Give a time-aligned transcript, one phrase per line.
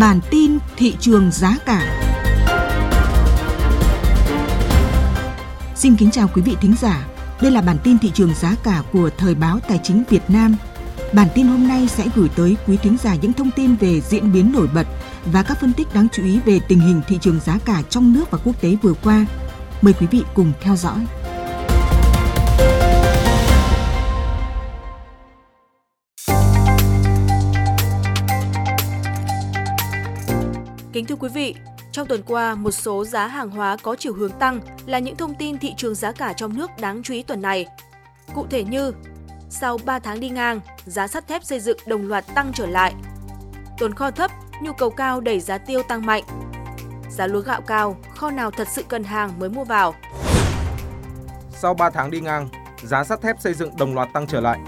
[0.00, 2.06] Bản tin thị trường giá cả.
[5.74, 7.06] Xin kính chào quý vị thính giả.
[7.40, 10.56] Đây là bản tin thị trường giá cả của Thời báo Tài chính Việt Nam.
[11.12, 14.32] Bản tin hôm nay sẽ gửi tới quý thính giả những thông tin về diễn
[14.32, 14.86] biến nổi bật
[15.24, 18.12] và các phân tích đáng chú ý về tình hình thị trường giá cả trong
[18.12, 19.26] nước và quốc tế vừa qua.
[19.82, 20.98] Mời quý vị cùng theo dõi.
[30.92, 31.54] Kính thưa quý vị,
[31.92, 35.34] trong tuần qua, một số giá hàng hóa có chiều hướng tăng là những thông
[35.34, 37.66] tin thị trường giá cả trong nước đáng chú ý tuần này.
[38.34, 38.92] Cụ thể như,
[39.50, 42.94] sau 3 tháng đi ngang, giá sắt thép xây dựng đồng loạt tăng trở lại.
[43.78, 44.30] Tồn kho thấp,
[44.62, 46.22] nhu cầu cao đẩy giá tiêu tăng mạnh.
[47.10, 49.94] Giá lúa gạo cao, kho nào thật sự cần hàng mới mua vào.
[51.50, 52.48] Sau 3 tháng đi ngang,
[52.82, 54.58] giá sắt thép xây dựng đồng loạt tăng trở lại.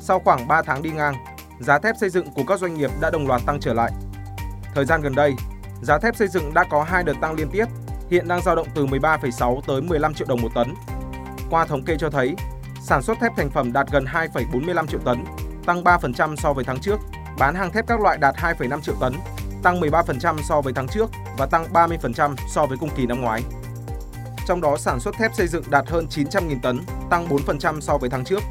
[0.00, 1.14] Sau khoảng 3 tháng đi ngang,
[1.60, 3.92] giá thép xây dựng của các doanh nghiệp đã đồng loạt tăng trở lại.
[4.74, 5.34] Thời gian gần đây,
[5.82, 7.64] giá thép xây dựng đã có hai đợt tăng liên tiếp,
[8.10, 10.74] hiện đang dao động từ 13,6 tới 15 triệu đồng một tấn.
[11.50, 12.34] Qua thống kê cho thấy,
[12.82, 15.24] sản xuất thép thành phẩm đạt gần 2,45 triệu tấn,
[15.66, 17.00] tăng 3% so với tháng trước,
[17.38, 19.12] bán hàng thép các loại đạt 2,5 triệu tấn,
[19.62, 23.42] tăng 13% so với tháng trước và tăng 30% so với cùng kỳ năm ngoái.
[24.46, 28.10] Trong đó sản xuất thép xây dựng đạt hơn 900.000 tấn, tăng 4% so với
[28.10, 28.42] tháng trước.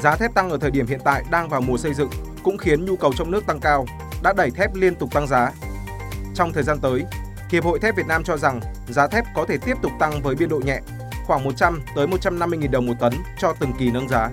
[0.00, 2.10] Giá thép tăng ở thời điểm hiện tại đang vào mùa xây dựng
[2.42, 3.86] cũng khiến nhu cầu trong nước tăng cao,
[4.24, 5.52] đã đẩy thép liên tục tăng giá
[6.34, 7.04] trong thời gian tới,
[7.50, 10.34] Hiệp hội Thép Việt Nam cho rằng giá thép có thể tiếp tục tăng với
[10.34, 10.80] biên độ nhẹ,
[11.26, 14.30] khoảng 100 tới 150 000 đồng một tấn cho từng kỳ nâng giá.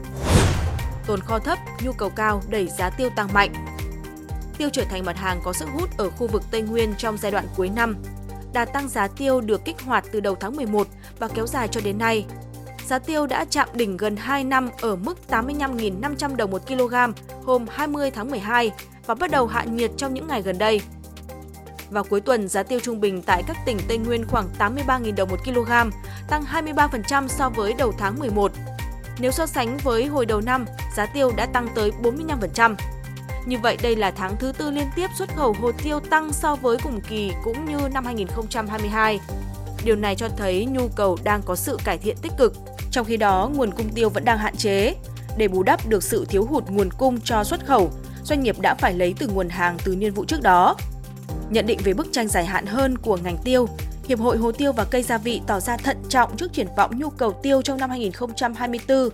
[1.08, 3.54] Tồn kho thấp, nhu cầu cao đẩy giá tiêu tăng mạnh.
[4.58, 7.32] Tiêu trở thành mặt hàng có sức hút ở khu vực Tây Nguyên trong giai
[7.32, 7.96] đoạn cuối năm.
[8.54, 10.88] Đà tăng giá tiêu được kích hoạt từ đầu tháng 11
[11.20, 12.26] và kéo dài cho đến nay.
[12.88, 16.96] Giá tiêu đã chạm đỉnh gần 2 năm ở mức 85.500 đồng một kg
[17.46, 18.72] hôm 20 tháng 12
[19.06, 20.82] và bắt đầu hạ nhiệt trong những ngày gần đây.
[21.90, 25.30] Vào cuối tuần, giá tiêu trung bình tại các tỉnh Tây Nguyên khoảng 83.000 đồng
[25.30, 25.72] một kg,
[26.30, 28.52] tăng 23% so với đầu tháng 11.
[29.20, 32.76] Nếu so sánh với hồi đầu năm, giá tiêu đã tăng tới 45%.
[33.46, 36.56] Như vậy, đây là tháng thứ tư liên tiếp xuất khẩu hồ tiêu tăng so
[36.56, 39.20] với cùng kỳ cũng như năm 2022.
[39.86, 42.54] Điều này cho thấy nhu cầu đang có sự cải thiện tích cực.
[42.92, 44.96] Trong khi đó, nguồn cung tiêu vẫn đang hạn chế.
[45.38, 47.92] Để bù đắp được sự thiếu hụt nguồn cung cho xuất khẩu,
[48.24, 50.76] doanh nghiệp đã phải lấy từ nguồn hàng từ niên vụ trước đó.
[51.50, 53.68] Nhận định về bức tranh dài hạn hơn của ngành tiêu,
[54.08, 57.00] Hiệp hội Hồ tiêu và cây gia vị tỏ ra thận trọng trước triển vọng
[57.00, 59.10] nhu cầu tiêu trong năm 2024.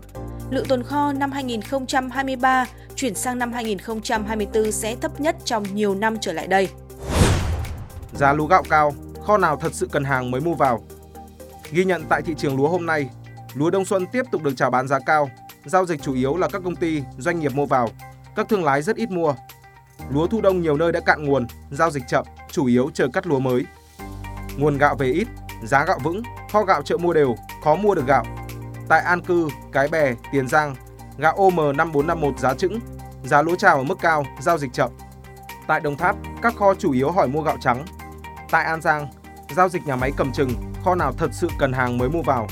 [0.50, 6.18] Lượng tồn kho năm 2023 chuyển sang năm 2024 sẽ thấp nhất trong nhiều năm
[6.22, 6.70] trở lại đây.
[8.14, 8.94] Giá lúa gạo cao,
[9.24, 10.84] kho nào thật sự cần hàng mới mua vào.
[11.72, 13.10] Ghi nhận tại thị trường lúa hôm nay,
[13.54, 15.30] lúa đông xuân tiếp tục được chào bán giá cao.
[15.66, 17.90] Giao dịch chủ yếu là các công ty, doanh nghiệp mua vào.
[18.38, 19.34] Các thương lái rất ít mua,
[20.10, 23.28] Lúa thu đông nhiều nơi đã cạn nguồn, giao dịch chậm, chủ yếu chờ cắt
[23.28, 23.66] lúa mới.
[24.58, 25.28] Nguồn gạo về ít,
[25.64, 26.22] giá gạo vững,
[26.52, 28.24] kho gạo chợ mua đều, khó mua được gạo.
[28.88, 30.76] Tại An Cư, Cái Bè, Tiền Giang,
[31.18, 32.80] gạo OM 5451 giá trứng
[33.24, 34.92] giá lúa trào ở mức cao, giao dịch chậm.
[35.68, 37.86] Tại Đồng Tháp, các kho chủ yếu hỏi mua gạo trắng.
[38.52, 39.08] Tại An Giang,
[39.56, 40.50] giao dịch nhà máy cầm chừng,
[40.84, 42.48] kho nào thật sự cần hàng mới mua vào.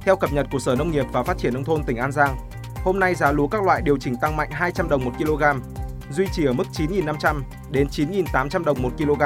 [0.00, 2.36] Theo cập nhật của Sở Nông nghiệp và Phát triển Nông thôn tỉnh An Giang,
[2.84, 5.42] hôm nay giá lúa các loại điều chỉnh tăng mạnh 200 đồng 1 kg,
[6.10, 7.40] duy trì ở mức 9.500
[7.70, 9.22] đến 9.800 đồng 1 kg.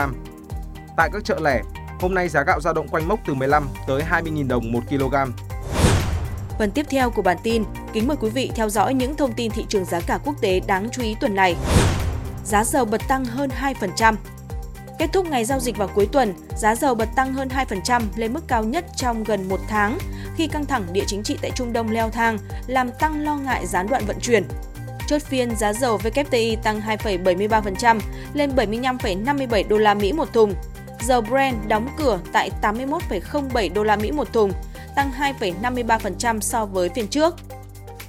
[0.96, 1.62] Tại các chợ lẻ,
[2.00, 5.14] hôm nay giá gạo dao động quanh mốc từ 15 tới 20.000 đồng 1 kg.
[6.58, 9.50] Phần tiếp theo của bản tin, kính mời quý vị theo dõi những thông tin
[9.50, 11.56] thị trường giá cả quốc tế đáng chú ý tuần này.
[12.44, 14.14] Giá dầu bật tăng hơn 2%.
[14.98, 18.32] Kết thúc ngày giao dịch vào cuối tuần, giá dầu bật tăng hơn 2% lên
[18.32, 19.98] mức cao nhất trong gần một tháng
[20.38, 23.66] khi căng thẳng địa chính trị tại Trung Đông leo thang, làm tăng lo ngại
[23.66, 24.44] gián đoạn vận chuyển.
[25.08, 28.00] Chốt phiên giá dầu WTI tăng 2,73%
[28.34, 30.54] lên 75,57 đô la Mỹ một thùng.
[31.00, 34.52] Dầu Brent đóng cửa tại 81,07 đô la Mỹ một thùng,
[34.96, 35.10] tăng
[35.40, 37.34] 2,53% so với phiên trước.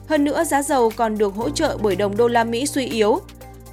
[0.07, 3.21] Hơn nữa, giá dầu còn được hỗ trợ bởi đồng đô la Mỹ suy yếu,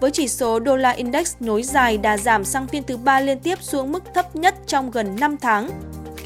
[0.00, 3.40] với chỉ số đô la index nối dài đà giảm sang phiên thứ ba liên
[3.40, 5.70] tiếp xuống mức thấp nhất trong gần 5 tháng.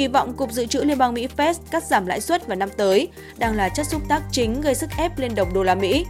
[0.00, 2.68] Kỳ vọng Cục Dự trữ Liên bang Mỹ Fed cắt giảm lãi suất vào năm
[2.76, 3.08] tới
[3.38, 6.06] đang là chất xúc tác chính gây sức ép lên đồng đô la Mỹ.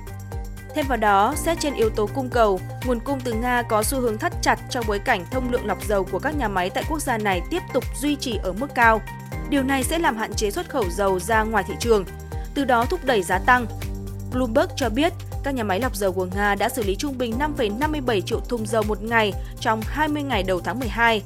[0.75, 4.01] Thêm vào đó, xét trên yếu tố cung cầu, nguồn cung từ Nga có xu
[4.01, 6.85] hướng thắt chặt trong bối cảnh thông lượng lọc dầu của các nhà máy tại
[6.89, 9.01] quốc gia này tiếp tục duy trì ở mức cao.
[9.49, 12.05] Điều này sẽ làm hạn chế xuất khẩu dầu ra ngoài thị trường,
[12.55, 13.67] từ đó thúc đẩy giá tăng.
[14.33, 15.13] Bloomberg cho biết,
[15.45, 18.67] các nhà máy lọc dầu của Nga đã xử lý trung bình 5,57 triệu thùng
[18.67, 21.23] dầu một ngày trong 20 ngày đầu tháng 12,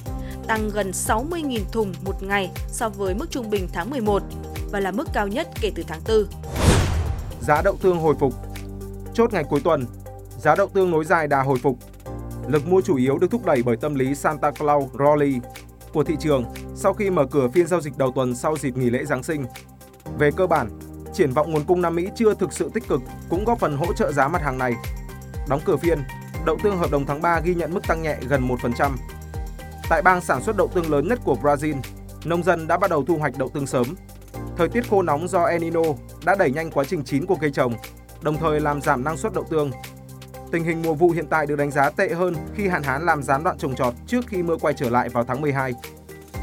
[0.47, 4.23] tăng gần 60.000 thùng một ngày so với mức trung bình tháng 11
[4.73, 6.25] và là mức cao nhất kể từ tháng 4.
[7.41, 8.35] Giá đậu tương hồi phục
[9.15, 9.87] Chốt ngày cuối tuần,
[10.39, 11.79] giá đậu tương nối dài đà hồi phục.
[12.49, 15.41] Lực mua chủ yếu được thúc đẩy bởi tâm lý Santa Claus Rally
[15.93, 16.45] của thị trường
[16.75, 19.47] sau khi mở cửa phiên giao dịch đầu tuần sau dịp nghỉ lễ Giáng sinh.
[20.19, 20.79] Về cơ bản,
[21.13, 23.93] triển vọng nguồn cung Nam Mỹ chưa thực sự tích cực cũng góp phần hỗ
[23.93, 24.73] trợ giá mặt hàng này.
[25.49, 25.99] Đóng cửa phiên,
[26.47, 28.91] đậu tương hợp đồng tháng 3 ghi nhận mức tăng nhẹ gần 1%.
[29.89, 31.77] Tại bang sản xuất đậu tương lớn nhất của Brazil,
[32.25, 33.87] nông dân đã bắt đầu thu hoạch đậu tương sớm.
[34.57, 35.83] Thời tiết khô nóng do El Nino
[36.25, 37.75] đã đẩy nhanh quá trình chín của cây trồng,
[38.23, 39.71] đồng thời làm giảm năng suất đậu tương.
[40.51, 43.23] Tình hình mùa vụ hiện tại được đánh giá tệ hơn khi hạn hán làm
[43.23, 45.75] gián đoạn trồng trọt trước khi mưa quay trở lại vào tháng 12.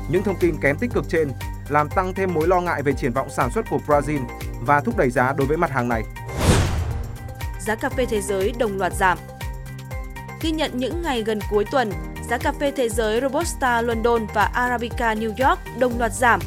[0.10, 1.32] Những thông tin kém tích cực trên
[1.70, 4.20] làm tăng thêm mối lo ngại về triển vọng sản xuất của Brazil
[4.62, 6.04] và thúc đẩy giá đối với mặt hàng này.
[7.60, 9.18] Giá cà phê thế giới đồng loạt giảm.
[10.42, 11.92] Ghi nhận những ngày gần cuối tuần,
[12.32, 16.40] giá cà phê thế giới Robusta London và Arabica New York đồng loạt giảm.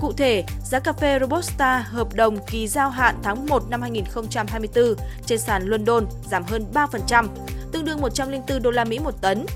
[0.00, 4.94] Cụ thể, giá cà phê Robusta hợp đồng kỳ giao hạn tháng 1 năm 2024
[5.26, 7.26] trên sàn London giảm hơn 3%,
[7.72, 9.46] tương đương 104 đô la Mỹ một tấn.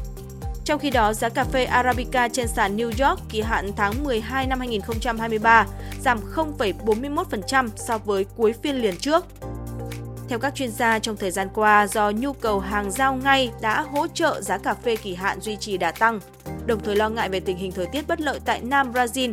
[0.65, 4.47] Trong khi đó, giá cà phê Arabica trên sàn New York kỳ hạn tháng 12
[4.47, 5.67] năm 2023
[6.01, 9.25] giảm 0,41% so với cuối phiên liền trước.
[10.33, 13.81] Theo các chuyên gia, trong thời gian qua, do nhu cầu hàng giao ngay đã
[13.81, 16.21] hỗ trợ giá cà phê kỳ hạn duy trì đà tăng,
[16.67, 19.33] đồng thời lo ngại về tình hình thời tiết bất lợi tại Nam Brazil.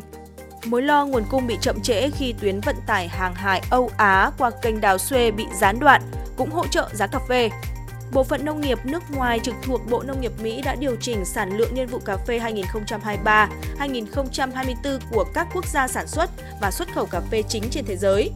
[0.65, 4.31] Mối lo nguồn cung bị chậm trễ khi tuyến vận tải hàng hải Âu Á
[4.37, 6.01] qua kênh đào Suez bị gián đoạn
[6.37, 7.49] cũng hỗ trợ giá cà phê.
[8.11, 11.25] Bộ phận nông nghiệp nước ngoài trực thuộc Bộ Nông nghiệp Mỹ đã điều chỉnh
[11.25, 12.39] sản lượng niên vụ cà phê
[13.79, 16.29] 2023-2024 của các quốc gia sản xuất
[16.61, 18.31] và xuất khẩu cà phê chính trên thế giới.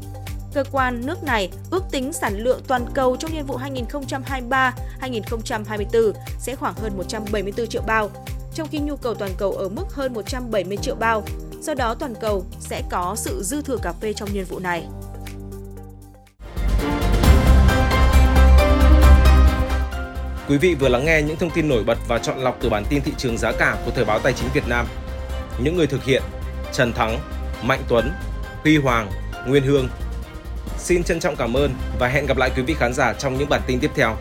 [0.53, 3.57] Cơ quan nước này ước tính sản lượng toàn cầu trong niên vụ
[5.01, 8.09] 2023-2024 sẽ khoảng hơn 174 triệu bao,
[8.53, 11.23] trong khi nhu cầu toàn cầu ở mức hơn 170 triệu bao.
[11.61, 14.87] Do đó toàn cầu sẽ có sự dư thừa cà phê trong niên vụ này.
[20.49, 22.83] Quý vị vừa lắng nghe những thông tin nổi bật và chọn lọc từ bản
[22.89, 24.87] tin thị trường giá cả của Thời báo Tài chính Việt Nam.
[25.63, 26.23] Những người thực hiện
[26.73, 27.19] Trần Thắng,
[27.63, 28.11] Mạnh Tuấn,
[28.63, 29.11] Huy Hoàng,
[29.47, 29.87] Nguyên Hương.
[30.83, 33.49] Xin trân trọng cảm ơn và hẹn gặp lại quý vị khán giả trong những
[33.49, 34.15] bản tin tiếp theo.